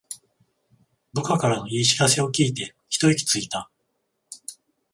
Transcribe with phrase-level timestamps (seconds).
[1.13, 3.69] 部下からの良い知らせを聞いてひと息ついた